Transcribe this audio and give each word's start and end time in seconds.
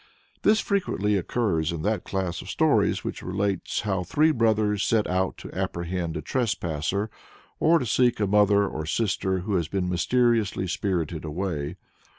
This 0.41 0.59
frequently 0.59 1.15
occurs 1.15 1.71
in 1.71 1.83
that 1.83 2.03
class 2.05 2.41
of 2.41 2.49
stories 2.49 3.03
which 3.03 3.21
relates 3.21 3.81
how 3.81 4.01
three 4.03 4.31
brothers 4.31 4.83
set 4.83 5.05
out 5.05 5.37
to 5.37 5.55
apprehend 5.55 6.17
a 6.17 6.23
trespasser, 6.23 7.11
or 7.59 7.77
to 7.77 7.85
seek 7.85 8.19
a 8.19 8.25
mother 8.25 8.67
or 8.67 8.87
sister 8.87 9.41
who 9.41 9.53
has 9.57 9.67
been 9.67 9.87
mysteriously 9.87 10.65
spirited 10.67 11.23
away. 11.23 11.75